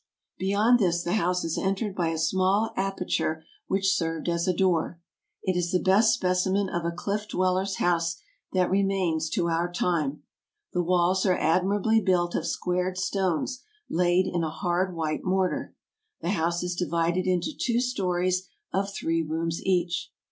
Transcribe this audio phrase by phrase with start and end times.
[0.39, 4.99] Beyond this the house is entered by a small aperture which served as a door.
[5.43, 8.17] It is the best specimen 56 TRAVELERS AND EXPLORERS of a Cliff dweller's house
[8.51, 10.23] that remains to our time.
[10.73, 13.61] The walls are admirably built of squared stones
[13.91, 15.75] laid in a hard white mortar.
[16.21, 20.11] The house is divided into two stories of three rooms each.